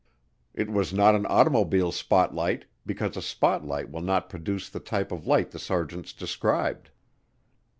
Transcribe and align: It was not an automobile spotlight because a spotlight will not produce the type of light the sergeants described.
It 0.55 0.67
was 0.67 0.91
not 0.91 1.13
an 1.13 1.27
automobile 1.27 1.91
spotlight 1.91 2.65
because 2.87 3.15
a 3.15 3.21
spotlight 3.21 3.91
will 3.91 4.01
not 4.01 4.31
produce 4.31 4.67
the 4.67 4.79
type 4.79 5.11
of 5.11 5.27
light 5.27 5.51
the 5.51 5.59
sergeants 5.59 6.11
described. 6.11 6.89